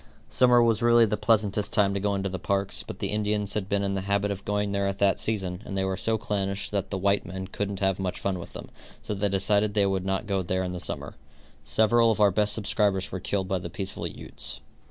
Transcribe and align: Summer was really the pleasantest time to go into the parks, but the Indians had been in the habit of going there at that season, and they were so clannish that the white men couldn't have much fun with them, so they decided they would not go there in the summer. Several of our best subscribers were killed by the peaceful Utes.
Summer 0.29 0.63
was 0.63 0.81
really 0.81 1.05
the 1.05 1.15
pleasantest 1.15 1.73
time 1.73 1.93
to 1.93 1.99
go 1.99 2.15
into 2.15 2.27
the 2.27 2.39
parks, 2.39 2.81
but 2.81 2.97
the 2.97 3.11
Indians 3.11 3.53
had 3.53 3.69
been 3.69 3.83
in 3.83 3.93
the 3.93 4.01
habit 4.01 4.31
of 4.31 4.43
going 4.45 4.71
there 4.71 4.87
at 4.87 4.97
that 4.97 5.19
season, 5.19 5.61
and 5.63 5.77
they 5.77 5.83
were 5.83 5.95
so 5.95 6.17
clannish 6.17 6.71
that 6.71 6.89
the 6.89 6.97
white 6.97 7.23
men 7.23 7.45
couldn't 7.47 7.81
have 7.81 7.99
much 7.99 8.19
fun 8.19 8.39
with 8.39 8.53
them, 8.53 8.71
so 9.03 9.13
they 9.13 9.29
decided 9.29 9.75
they 9.75 9.85
would 9.85 10.03
not 10.03 10.25
go 10.25 10.41
there 10.41 10.63
in 10.63 10.73
the 10.73 10.79
summer. 10.79 11.13
Several 11.63 12.09
of 12.09 12.19
our 12.19 12.31
best 12.31 12.53
subscribers 12.55 13.11
were 13.11 13.19
killed 13.19 13.47
by 13.47 13.59
the 13.59 13.69
peaceful 13.69 14.07
Utes. 14.07 14.59